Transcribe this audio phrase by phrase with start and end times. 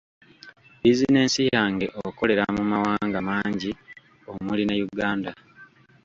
[0.81, 3.71] Bizinensi yange okolera mu mawanga mangi
[4.31, 5.31] omuli ne Uganda.